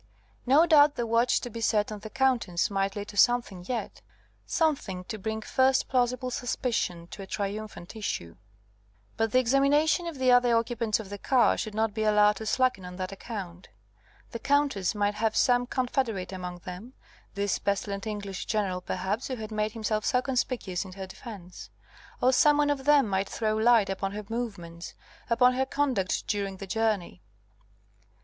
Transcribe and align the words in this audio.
No 0.47 0.65
doubt 0.65 0.95
the 0.95 1.05
watch 1.05 1.41
to 1.41 1.51
be 1.51 1.61
set 1.61 1.91
on 1.91 1.99
the 1.99 2.09
Countess 2.09 2.71
might 2.71 2.95
lead 2.95 3.09
to 3.09 3.17
something 3.17 3.63
yet 3.67 4.01
something 4.47 5.03
to 5.03 5.19
bring 5.19 5.43
first 5.43 5.87
plausible 5.89 6.31
suspicion 6.31 7.05
to 7.09 7.21
a 7.21 7.27
triumphant 7.27 7.95
issue; 7.95 8.35
but 9.15 9.31
the 9.31 9.37
examination 9.37 10.07
of 10.07 10.17
the 10.17 10.31
other 10.31 10.57
occupants 10.57 10.99
of 10.99 11.11
the 11.11 11.19
car 11.19 11.55
should 11.55 11.75
not 11.75 11.93
be 11.93 12.01
allowed 12.01 12.37
to 12.37 12.47
slacken 12.47 12.83
on 12.83 12.95
that 12.95 13.11
account. 13.11 13.69
The 14.31 14.39
Countess 14.39 14.95
might 14.95 15.13
have 15.13 15.35
some 15.35 15.67
confederate 15.67 16.31
among 16.33 16.61
them 16.65 16.93
this 17.35 17.59
pestilent 17.59 18.07
English 18.07 18.47
General, 18.47 18.81
perhaps, 18.81 19.27
who 19.27 19.35
had 19.35 19.51
made 19.51 19.73
himself 19.73 20.03
so 20.03 20.19
conspicuous 20.23 20.83
in 20.83 20.93
her 20.93 21.05
defence; 21.05 21.69
or 22.19 22.33
some 22.33 22.57
one 22.57 22.71
of 22.71 22.85
them 22.85 23.07
might 23.07 23.29
throw 23.29 23.55
light 23.55 23.87
upon 23.91 24.13
her 24.13 24.25
movements, 24.29 24.95
upon 25.29 25.53
her 25.53 25.65
conduct 25.67 26.25
during 26.27 26.57
the 26.57 26.65
journey. 26.65 27.21